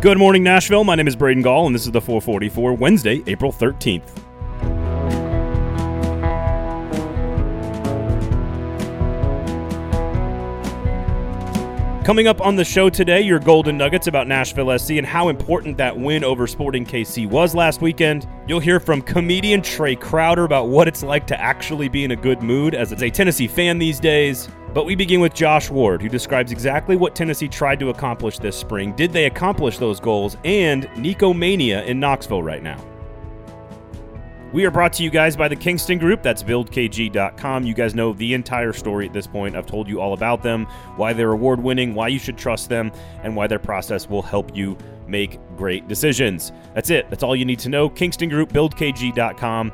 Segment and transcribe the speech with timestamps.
[0.00, 0.84] Good morning, Nashville.
[0.84, 4.04] My name is Braden Gall, and this is the 444 Wednesday, April 13th.
[12.04, 15.76] Coming up on the show today, your golden nuggets about Nashville SC and how important
[15.78, 18.28] that win over Sporting KC was last weekend.
[18.46, 22.16] You'll hear from comedian Trae Crowder about what it's like to actually be in a
[22.16, 24.48] good mood as a Tennessee fan these days.
[24.78, 28.54] But we begin with Josh Ward, who describes exactly what Tennessee tried to accomplish this
[28.54, 28.92] spring.
[28.92, 30.36] Did they accomplish those goals?
[30.44, 32.80] And Nico Mania in Knoxville right now.
[34.52, 36.22] We are brought to you guys by the Kingston Group.
[36.22, 37.64] That's buildkg.com.
[37.64, 39.56] You guys know the entire story at this point.
[39.56, 40.64] I've told you all about them,
[40.94, 42.92] why they're award winning, why you should trust them,
[43.24, 46.52] and why their process will help you make great decisions.
[46.74, 47.10] That's it.
[47.10, 47.88] That's all you need to know.
[47.88, 49.72] Kingston Group, buildkg.com.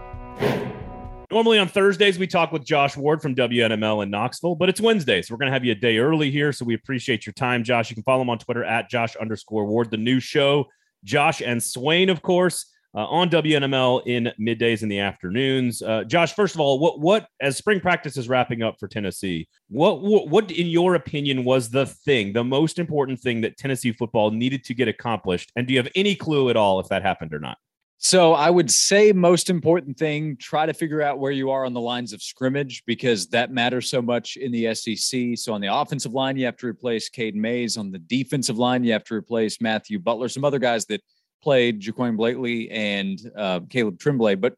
[1.35, 5.21] Normally on Thursdays, we talk with Josh Ward from WNML in Knoxville, but it's Wednesday,
[5.21, 6.53] so we're going to have you a day early here.
[6.53, 7.91] So we appreciate your time, Josh.
[7.91, 9.91] You can follow him on Twitter at Josh underscore Ward.
[9.91, 10.67] The new show,
[11.03, 15.83] Josh and Swain, of course, uh, on WNML in middays in the afternoons.
[15.83, 19.49] Uh, Josh, first of all, what what as spring practice is wrapping up for Tennessee,
[19.69, 23.91] what, what what in your opinion was the thing, the most important thing that Tennessee
[23.91, 27.03] football needed to get accomplished, and do you have any clue at all if that
[27.03, 27.59] happened or not?
[27.99, 31.73] So I would say most important thing, try to figure out where you are on
[31.73, 35.39] the lines of scrimmage because that matters so much in the SEC.
[35.39, 37.77] So on the offensive line, you have to replace Cade Mays.
[37.77, 40.29] On the defensive line, you have to replace Matthew Butler.
[40.29, 41.03] Some other guys that
[41.43, 44.55] played Jaquan Blakely and uh, Caleb Tremblay, but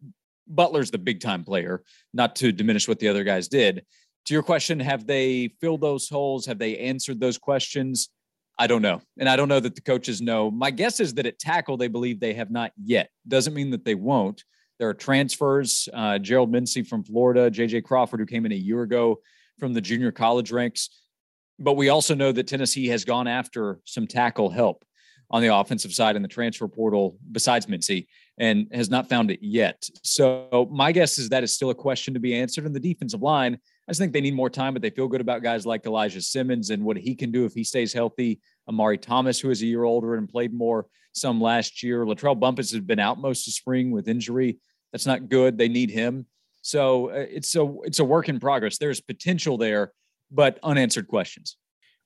[0.48, 1.83] Butler's the big time player,
[2.14, 3.84] not to diminish what the other guys did.
[4.27, 6.47] To your question, have they filled those holes?
[6.47, 8.09] Have they answered those questions?
[8.59, 9.03] I don't know.
[9.19, 10.51] And I don't know that the coaches know.
[10.51, 13.11] My guess is that at tackle, they believe they have not yet.
[13.29, 14.45] Doesn't mean that they won't.
[14.79, 15.89] There are transfers.
[15.93, 19.21] Uh, Gerald Mincey from Florida, JJ Crawford, who came in a year ago
[19.59, 20.89] from the junior college ranks.
[21.59, 24.85] But we also know that Tennessee has gone after some tackle help
[25.31, 29.41] on the offensive side in the transfer portal besides Mincey and has not found it
[29.42, 29.89] yet.
[30.03, 32.67] So my guess is that is still a question to be answered.
[32.67, 35.20] in the defensive line, I just think they need more time, but they feel good
[35.20, 38.41] about guys like Elijah Simmons and what he can do if he stays healthy.
[38.69, 42.05] Omari Thomas, who is a year older and played more some last year.
[42.05, 44.59] LaTrell Bumphus has been out most of spring with injury.
[44.93, 45.59] That's not good.
[45.59, 46.27] They need him.
[46.63, 48.79] So uh, it's a it's a work in progress.
[48.79, 49.93] There's potential there,
[50.31, 51.57] but unanswered questions.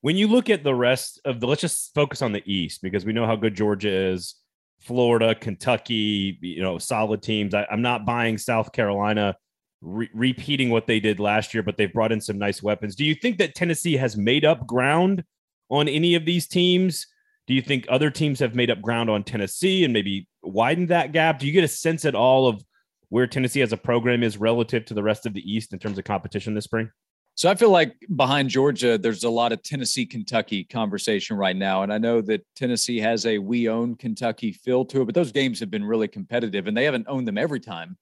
[0.02, 3.04] When you look at the rest of the, let's just focus on the East because
[3.04, 4.34] we know how good Georgia is.
[4.80, 7.52] Florida, Kentucky, you know, solid teams.
[7.54, 9.36] I, am not buying South Carolina
[9.82, 12.96] re- repeating what they did last year, but they've brought in some nice weapons.
[12.96, 15.22] Do you think that Tennessee has made up ground
[15.70, 17.06] on any of these teams?
[17.46, 21.12] Do you think other teams have made up ground on Tennessee and maybe widened that
[21.12, 21.38] gap?
[21.38, 22.64] Do you get a sense at all of
[23.08, 25.98] where Tennessee as a program is relative to the rest of the East in terms
[25.98, 26.90] of competition this spring?
[27.34, 31.82] So I feel like behind Georgia, there's a lot of Tennessee Kentucky conversation right now.
[31.82, 35.32] And I know that Tennessee has a we own Kentucky feel to it, but those
[35.32, 37.96] games have been really competitive and they haven't owned them every time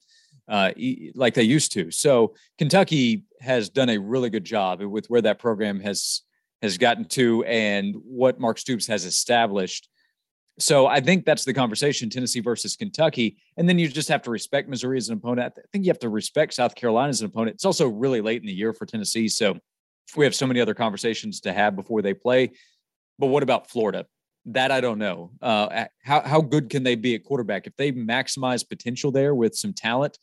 [0.49, 0.73] uh,
[1.15, 1.91] like they used to.
[1.91, 6.23] So Kentucky has done a really good job with where that program has
[6.63, 9.89] has gotten to and what Mark Stoops has established.
[10.59, 14.31] So I think that's the conversation: Tennessee versus Kentucky, and then you just have to
[14.31, 15.55] respect Missouri as an opponent.
[15.57, 17.55] I think you have to respect South Carolina as an opponent.
[17.55, 19.57] It's also really late in the year for Tennessee, so
[20.17, 22.51] we have so many other conversations to have before they play.
[23.19, 24.07] But what about Florida?
[24.47, 25.31] That I don't know.
[25.41, 29.55] Uh, how how good can they be at quarterback if they maximize potential there with
[29.55, 30.19] some talent?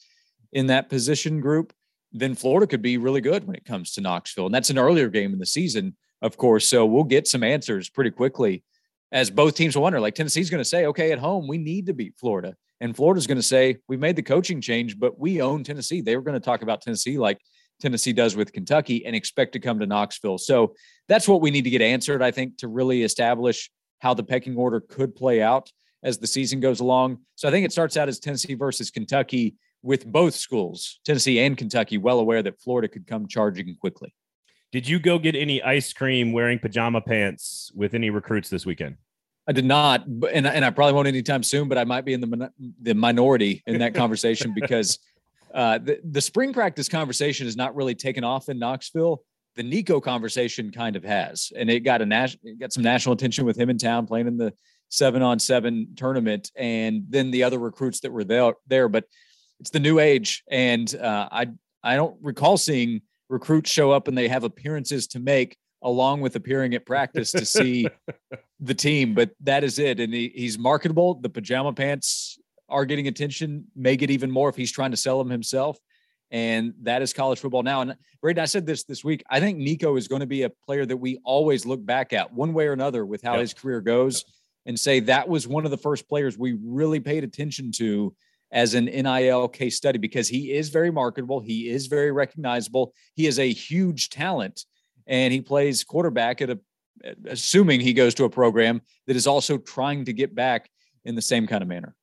[0.55, 1.73] in that position group,
[2.13, 4.45] then Florida could be really good when it comes to Knoxville.
[4.45, 6.67] And that's an earlier game in the season, of course.
[6.67, 8.63] So we'll get some answers pretty quickly
[9.11, 9.99] as both teams wonder.
[9.99, 12.55] Like Tennessee's going to say, okay, at home, we need to beat Florida.
[12.81, 16.01] And Florida's going to say, we made the coaching change, but we own Tennessee.
[16.01, 17.39] They were going to talk about Tennessee like
[17.79, 20.37] Tennessee does with Kentucky and expect to come to Knoxville.
[20.37, 20.73] So
[21.07, 24.57] that's what we need to get answered, I think, to really establish how the pecking
[24.57, 25.71] order could play out
[26.03, 27.19] as the season goes along.
[27.35, 31.57] So I think it starts out as Tennessee versus Kentucky with both schools, Tennessee and
[31.57, 34.13] Kentucky, well aware that Florida could come charging quickly.
[34.75, 38.97] Did you go get any ice cream wearing pajama pants with any recruits this weekend?
[39.47, 41.69] I did not, and and I probably won't anytime soon.
[41.69, 42.51] But I might be in the
[42.81, 44.99] the minority in that conversation because
[45.53, 49.23] uh, the the spring practice conversation is not really taken off in Knoxville.
[49.55, 53.45] The Nico conversation kind of has, and it got a national got some national attention
[53.45, 54.51] with him in town playing in the
[54.89, 58.89] seven on seven tournament, and then the other recruits that were there there.
[58.89, 59.05] But
[59.61, 61.47] it's the new age, and uh, I
[61.81, 66.35] I don't recall seeing recruits show up and they have appearances to make along with
[66.35, 67.87] appearing at practice to see
[68.59, 69.13] the team.
[69.13, 71.15] But that is it, and he, he's marketable.
[71.15, 72.39] The pajama pants
[72.69, 73.65] are getting attention.
[73.75, 75.77] May get even more if he's trying to sell them himself.
[76.31, 77.81] And that is college football now.
[77.81, 79.23] And Braden, I said this this week.
[79.29, 82.33] I think Nico is going to be a player that we always look back at
[82.33, 83.41] one way or another with how yep.
[83.41, 84.23] his career goes.
[84.25, 84.33] Yep
[84.65, 88.13] and say that was one of the first players we really paid attention to
[88.51, 91.39] as an NIL case study because he is very marketable.
[91.39, 92.93] He is very recognizable.
[93.15, 94.65] He is a huge talent
[95.07, 96.59] and he plays quarterback at a,
[97.27, 100.69] assuming he goes to a program that is also trying to get back
[101.03, 101.95] in the same kind of manner.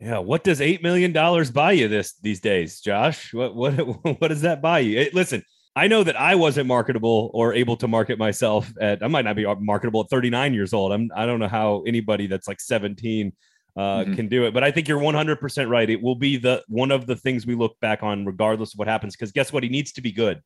[0.00, 3.32] Yeah, what does eight million dollars buy you this these days, Josh?
[3.32, 3.72] What what
[4.20, 5.08] what does that buy you?
[5.12, 5.42] listen,
[5.74, 9.02] I know that I wasn't marketable or able to market myself at.
[9.02, 10.92] I might not be marketable at 39 years old.
[10.92, 11.10] I'm.
[11.16, 13.32] I don't know how anybody that's like 17
[13.76, 14.14] uh, mm-hmm.
[14.14, 14.54] can do it.
[14.54, 15.88] But I think you're 100% right.
[15.88, 18.88] It will be the one of the things we look back on, regardless of what
[18.88, 19.14] happens.
[19.14, 19.62] Because guess what?
[19.62, 20.42] He needs to be good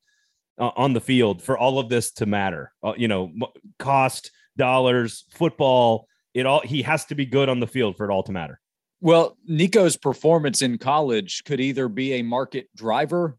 [0.58, 2.72] uh, on the field for all of this to matter.
[2.82, 3.32] Uh, you know,
[3.78, 6.06] cost, dollars, football.
[6.34, 6.60] It all.
[6.60, 8.60] He has to be good on the field for it all to matter.
[9.00, 13.38] Well, Nico's performance in college could either be a market driver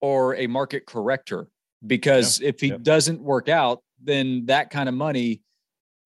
[0.00, 1.46] or a market corrector
[1.86, 2.48] because yeah.
[2.48, 2.78] if he yeah.
[2.82, 5.42] doesn't work out, then that kind of money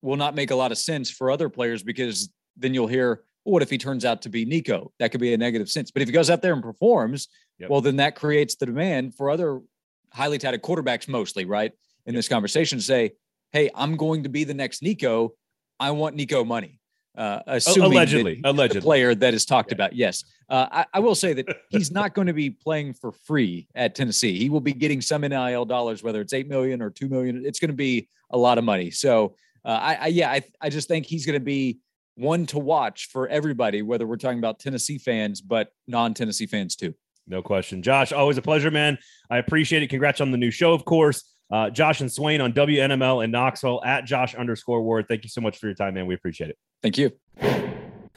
[0.01, 3.53] will not make a lot of sense for other players because then you'll hear, well,
[3.53, 4.91] what if he turns out to be Nico?
[4.99, 5.91] That could be a negative sense.
[5.91, 7.27] But if he goes out there and performs,
[7.57, 7.69] yep.
[7.69, 9.61] well, then that creates the demand for other
[10.13, 11.71] highly touted quarterbacks, mostly, right?
[12.05, 12.19] In yep.
[12.19, 13.13] this conversation, to say,
[13.51, 15.33] hey, I'm going to be the next Nico.
[15.79, 16.79] I want Nico money.
[17.17, 19.75] Uh, assuming allegedly, allegedly, player that is talked yeah.
[19.75, 19.93] about.
[19.93, 23.67] Yes, uh, I, I, will say that he's not going to be playing for free
[23.75, 24.37] at Tennessee.
[24.37, 27.43] He will be getting some NIL dollars, whether it's eight million or two million.
[27.45, 28.91] It's going to be a lot of money.
[28.91, 31.79] So, uh, I, I, yeah, I, I just think he's going to be
[32.15, 36.75] one to watch for everybody, whether we're talking about Tennessee fans, but non Tennessee fans
[36.75, 36.93] too.
[37.27, 37.81] No question.
[37.81, 38.97] Josh, always a pleasure, man.
[39.29, 39.87] I appreciate it.
[39.87, 41.23] Congrats on the new show, of course.
[41.51, 45.05] Uh, Josh and Swain on WNML in Knoxville at Josh underscore Ward.
[45.07, 46.07] Thank you so much for your time, man.
[46.07, 46.57] We appreciate it.
[46.81, 47.11] Thank you.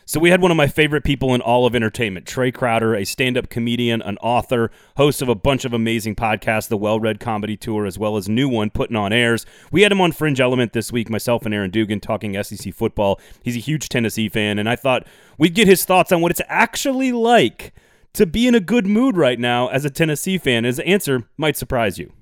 [0.06, 3.04] So we had one of my favorite people in all of entertainment, Trae Crowder, a
[3.04, 7.56] stand-up comedian, an author, host of a bunch of amazing podcasts, the Well Read Comedy
[7.56, 9.46] Tour, as well as new one, Putting on Airs.
[9.72, 13.18] We had him on Fringe Element this week, myself and Aaron Dugan talking SEC football.
[13.42, 15.06] He's a huge Tennessee fan, and I thought
[15.38, 17.72] we'd get his thoughts on what it's actually like
[18.12, 20.64] to be in a good mood right now as a Tennessee fan.
[20.64, 22.12] His answer might surprise you.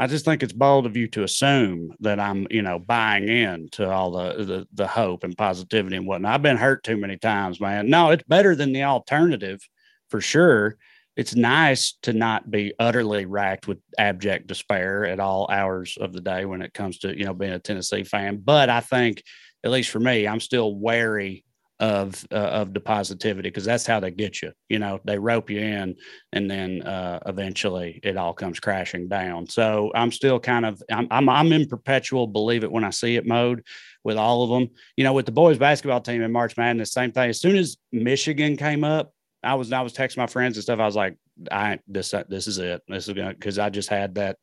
[0.00, 3.68] I just think it's bold of you to assume that I'm, you know, buying in
[3.72, 6.34] to all the, the the hope and positivity and whatnot.
[6.34, 7.90] I've been hurt too many times, man.
[7.90, 9.60] No, it's better than the alternative
[10.08, 10.76] for sure.
[11.16, 16.20] It's nice to not be utterly racked with abject despair at all hours of the
[16.20, 18.36] day when it comes to, you know, being a Tennessee fan.
[18.36, 19.24] But I think,
[19.64, 21.44] at least for me, I'm still wary
[21.80, 24.52] of uh, of the positivity because that's how they get you.
[24.68, 25.96] You know, they rope you in,
[26.32, 29.48] and then uh, eventually it all comes crashing down.
[29.48, 33.16] So I'm still kind of I'm, I'm I'm in perpetual believe it when I see
[33.16, 33.64] it mode
[34.02, 34.70] with all of them.
[34.96, 37.30] You know, with the boys basketball team in March Madness, same thing.
[37.30, 40.80] As soon as Michigan came up, I was I was texting my friends and stuff.
[40.80, 41.16] I was like,
[41.50, 42.82] I this this is it.
[42.88, 44.36] This is gonna because I just had that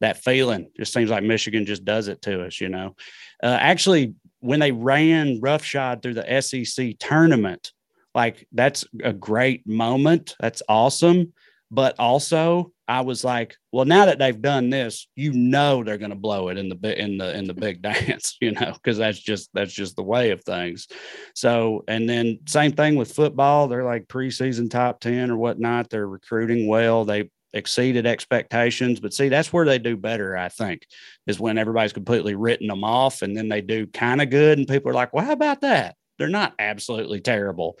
[0.00, 0.70] that feeling.
[0.76, 2.96] Just seems like Michigan just does it to us, you know.
[3.42, 7.72] Uh, actually, when they ran roughshod through the SEC tournament,
[8.14, 10.34] like that's a great moment.
[10.40, 11.32] That's awesome.
[11.70, 16.10] But also, I was like, well, now that they've done this, you know they're going
[16.10, 19.20] to blow it in the in the in the big dance, you know, because that's
[19.20, 20.88] just that's just the way of things.
[21.36, 23.68] So, and then same thing with football.
[23.68, 25.90] They're like preseason top ten or whatnot.
[25.90, 27.04] They're recruiting well.
[27.04, 29.00] They exceeded expectations.
[29.00, 30.86] But see, that's where they do better, I think,
[31.26, 34.58] is when everybody's completely written them off and then they do kind of good.
[34.58, 35.96] And people are like, well, how about that?
[36.18, 37.78] They're not absolutely terrible.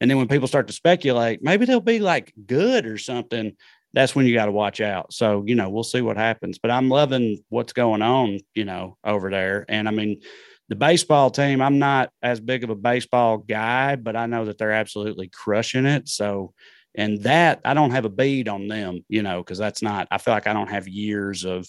[0.00, 3.52] And then when people start to speculate, maybe they'll be like good or something.
[3.94, 5.12] That's when you got to watch out.
[5.12, 6.58] So, you know, we'll see what happens.
[6.58, 9.64] But I'm loving what's going on, you know, over there.
[9.68, 10.20] And I mean,
[10.68, 14.56] the baseball team, I'm not as big of a baseball guy, but I know that
[14.58, 16.08] they're absolutely crushing it.
[16.08, 16.54] So,
[16.94, 20.08] and that I don't have a bead on them, you know, because that's not.
[20.10, 21.66] I feel like I don't have years of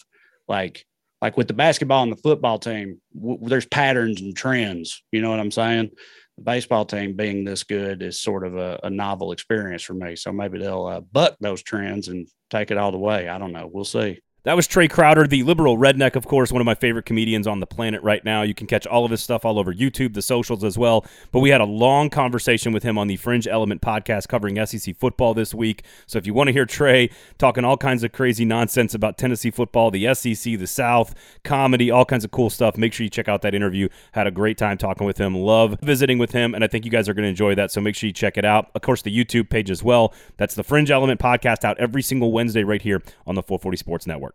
[0.47, 0.85] like
[1.21, 2.99] like with the basketball and the football team.
[3.15, 5.01] W- there's patterns and trends.
[5.11, 5.91] You know what I'm saying?
[6.37, 10.15] The baseball team being this good is sort of a, a novel experience for me.
[10.15, 13.29] So maybe they'll uh, buck those trends and take it all the way.
[13.29, 13.69] I don't know.
[13.71, 14.19] We'll see.
[14.45, 17.61] That was Trae Crowder, the liberal redneck, of course, one of my favorite comedians on
[17.61, 18.41] the planet right now.
[18.41, 21.05] You can catch all of his stuff all over YouTube, the socials as well.
[21.31, 24.97] But we had a long conversation with him on the Fringe Element podcast covering SEC
[24.97, 25.85] football this week.
[26.07, 29.49] So if you want to hear Trae talking all kinds of crazy nonsense about Tennessee
[29.49, 33.29] football, the SEC, the South, comedy, all kinds of cool stuff, make sure you check
[33.29, 33.87] out that interview.
[34.11, 35.35] Had a great time talking with him.
[35.35, 37.71] Love visiting with him, and I think you guys are going to enjoy that.
[37.71, 38.71] So make sure you check it out.
[38.75, 40.13] Of course, the YouTube page as well.
[40.35, 44.05] That's the Fringe Element podcast out every single Wednesday right here on the 440 Sports
[44.05, 44.32] Network.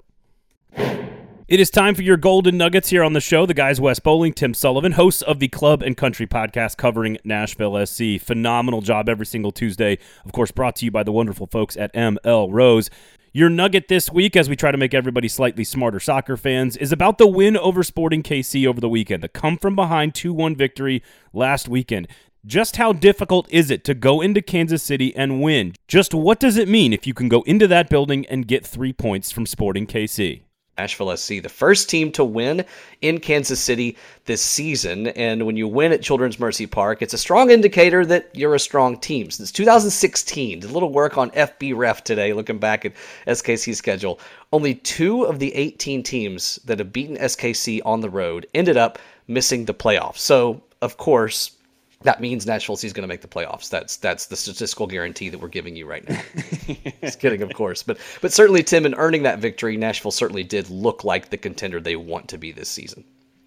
[1.48, 3.46] It is time for your golden nuggets here on the show.
[3.46, 7.86] The guys Wes Bowling, Tim Sullivan, hosts of the Club and Country podcast covering Nashville
[7.86, 8.20] SC.
[8.20, 9.96] Phenomenal job every single Tuesday.
[10.26, 12.90] Of course, brought to you by the wonderful folks at ML Rose.
[13.32, 16.92] Your nugget this week, as we try to make everybody slightly smarter soccer fans, is
[16.92, 19.22] about the win over Sporting KC over the weekend.
[19.22, 21.02] The come from behind 2 1 victory
[21.32, 22.08] last weekend.
[22.44, 25.72] Just how difficult is it to go into Kansas City and win?
[25.86, 28.92] Just what does it mean if you can go into that building and get three
[28.92, 30.42] points from Sporting KC?
[30.78, 32.64] Nashville SC, the first team to win
[33.02, 35.08] in Kansas City this season.
[35.08, 38.60] And when you win at Children's Mercy Park, it's a strong indicator that you're a
[38.60, 39.30] strong team.
[39.30, 42.92] Since 2016, did a little work on FBref today, looking back at
[43.26, 44.20] SKC's schedule.
[44.52, 49.00] Only two of the 18 teams that have beaten SKC on the road ended up
[49.26, 50.18] missing the playoffs.
[50.18, 51.57] So, of course,
[52.02, 53.68] that means Nashville is going to make the playoffs.
[53.68, 56.20] That's that's the statistical guarantee that we're giving you right now.
[57.02, 60.70] Just kidding, of course, but but certainly Tim, in earning that victory, Nashville certainly did
[60.70, 63.04] look like the contender they want to be this season.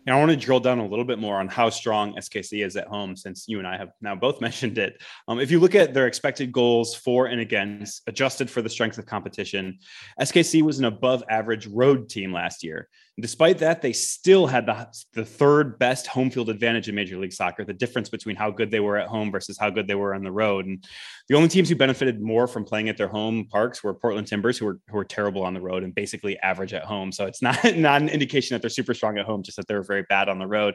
[0.08, 2.76] And I want to drill down a little bit more on how strong SKC is
[2.76, 5.02] at home, since you and I have now both mentioned it.
[5.28, 8.98] Um, if you look at their expected goals for and against, adjusted for the strength
[8.98, 9.78] of competition,
[10.20, 12.90] SKC was an above average road team last year.
[13.22, 17.34] Despite that, they still had the, the third best home field advantage in Major League
[17.34, 20.16] Soccer, the difference between how good they were at home versus how good they were
[20.16, 20.66] on the road.
[20.66, 20.84] And
[21.30, 24.58] the only teams who benefited more from playing at their home parks were Portland Timbers,
[24.58, 27.12] who were, who were terrible on the road and basically average at home.
[27.12, 29.84] So it's not, not an indication that they're super strong at home, just that they're
[29.84, 30.74] very bad on the road.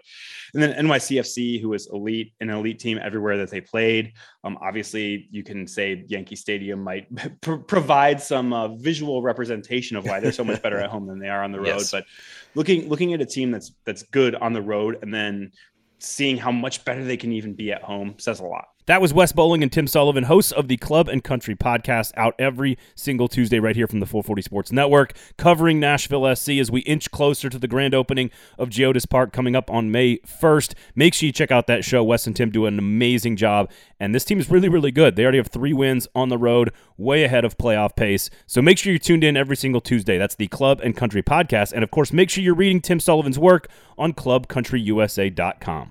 [0.55, 4.13] And then NYCFC, who was elite, an elite team everywhere that they played.
[4.45, 7.09] Um, obviously, you can say Yankee Stadium might
[7.41, 11.19] pr- provide some uh, visual representation of why they're so much better at home than
[11.19, 11.67] they are on the road.
[11.77, 11.91] Yes.
[11.91, 12.05] But
[12.55, 15.53] looking looking at a team that's that's good on the road and then
[15.99, 18.67] seeing how much better they can even be at home says a lot.
[18.87, 22.37] That was Wes Bowling and Tim Sullivan, hosts of the Club and Country podcast, out
[22.39, 26.83] every single Tuesday right here from the 440 Sports Network, covering Nashville SC as we
[26.83, 30.75] inch closer to the grand opening of Geodis Park coming up on May 1st.
[30.95, 32.05] Make sure you check out that show.
[32.05, 35.17] Wes and Tim do an amazing job, and this team is really, really good.
[35.17, 38.31] They already have three wins on the road, way ahead of playoff pace.
[38.47, 40.17] So make sure you're tuned in every single Tuesday.
[40.17, 41.73] That's the Club and Country podcast.
[41.73, 43.67] And of course, make sure you're reading Tim Sullivan's work
[43.99, 45.91] on clubcountryusa.com.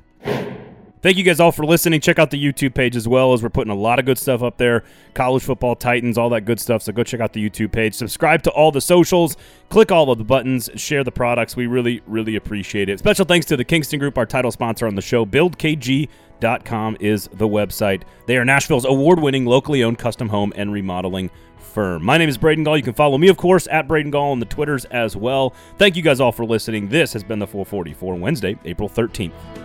[1.06, 2.02] Thank you guys all for listening.
[2.02, 4.42] Check out the YouTube page as well as we're putting a lot of good stuff
[4.42, 4.84] up there.
[5.14, 6.82] College football, Titans, all that good stuff.
[6.82, 7.94] So go check out the YouTube page.
[7.94, 9.38] Subscribe to all the socials.
[9.70, 10.68] Click all of the buttons.
[10.78, 11.56] Share the products.
[11.56, 12.98] We really, really appreciate it.
[12.98, 15.28] Special thanks to the Kingston Group, our title sponsor on the show.
[15.28, 18.02] BuildKG.com is the website.
[18.26, 22.04] They are Nashville's award winning, locally owned custom home and remodeling firm.
[22.04, 22.78] My name is Braden Gall.
[22.78, 25.54] You can follow me, of course, at Braden Gall on the Twitters as well.
[25.78, 26.90] Thank you guys all for listening.
[26.90, 29.65] This has been the 444 Wednesday, April 13th.